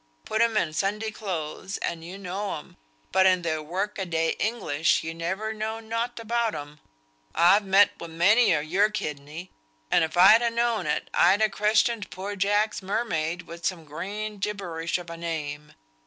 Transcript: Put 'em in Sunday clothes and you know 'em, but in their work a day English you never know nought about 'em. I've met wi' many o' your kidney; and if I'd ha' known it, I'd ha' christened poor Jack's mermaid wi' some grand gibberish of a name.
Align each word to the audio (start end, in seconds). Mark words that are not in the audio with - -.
Put 0.25 0.41
'em 0.41 0.57
in 0.57 0.73
Sunday 0.73 1.11
clothes 1.11 1.77
and 1.77 2.03
you 2.03 2.17
know 2.17 2.55
'em, 2.57 2.75
but 3.11 3.27
in 3.27 3.43
their 3.43 3.61
work 3.61 3.99
a 3.99 4.05
day 4.07 4.31
English 4.39 5.03
you 5.03 5.13
never 5.13 5.53
know 5.53 5.79
nought 5.79 6.19
about 6.19 6.55
'em. 6.55 6.79
I've 7.35 7.63
met 7.65 7.99
wi' 7.99 8.07
many 8.07 8.55
o' 8.55 8.61
your 8.61 8.89
kidney; 8.89 9.51
and 9.91 10.03
if 10.03 10.17
I'd 10.17 10.41
ha' 10.41 10.51
known 10.51 10.87
it, 10.87 11.07
I'd 11.13 11.43
ha' 11.43 11.51
christened 11.51 12.09
poor 12.09 12.35
Jack's 12.35 12.81
mermaid 12.81 13.43
wi' 13.43 13.57
some 13.57 13.85
grand 13.85 14.41
gibberish 14.41 14.97
of 14.97 15.07
a 15.11 15.17
name. 15.17 15.73